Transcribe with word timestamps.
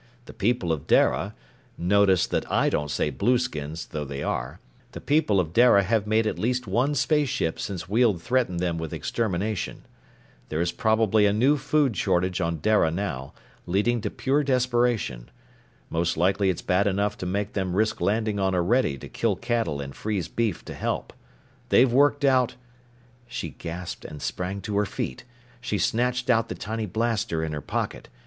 The 0.25 0.33
people 0.33 0.71
of 0.71 0.87
Dara 0.87 1.35
notice 1.77 2.25
that 2.25 2.51
I 2.51 2.69
don't 2.71 2.89
say 2.89 3.11
blueskins, 3.11 3.85
though 3.89 4.03
they 4.03 4.23
are 4.23 4.59
the 4.93 4.99
people 4.99 5.39
of 5.39 5.53
Dara 5.53 5.83
have 5.83 6.07
made 6.07 6.25
at 6.25 6.39
least 6.39 6.65
one 6.65 6.95
space 6.95 7.29
ship 7.29 7.59
since 7.59 7.87
Weald 7.87 8.19
threatened 8.19 8.59
them 8.59 8.79
with 8.79 8.93
extermination. 8.93 9.85
There 10.49 10.59
is 10.59 10.71
probably 10.71 11.27
a 11.27 11.31
new 11.33 11.55
food 11.55 11.95
shortage 11.95 12.41
on 12.41 12.61
Dara 12.61 12.89
now, 12.89 13.35
leading 13.67 14.01
to 14.01 14.09
pure 14.09 14.43
desperation. 14.43 15.29
Most 15.91 16.17
likely 16.17 16.49
it's 16.49 16.63
bad 16.63 16.87
enough 16.87 17.15
to 17.19 17.27
make 17.27 17.53
them 17.53 17.75
risk 17.75 18.01
landing 18.01 18.39
on 18.39 18.55
Orede 18.55 19.01
to 19.01 19.07
kill 19.07 19.35
cattle 19.35 19.79
and 19.81 19.93
freeze 19.95 20.27
beef 20.27 20.65
to 20.65 20.73
help. 20.73 21.13
They've 21.69 21.93
worked 21.93 22.25
out" 22.25 22.55
She 23.27 23.49
gasped 23.49 24.05
and 24.05 24.19
sprang 24.19 24.61
to 24.61 24.77
her 24.77 24.85
feet. 24.87 25.25
She 25.61 25.77
snatched 25.77 26.27
out 26.31 26.49
the 26.49 26.55
tiny 26.55 26.87
blaster 26.87 27.43
in 27.43 27.53
her 27.53 27.61
pocket. 27.61 28.09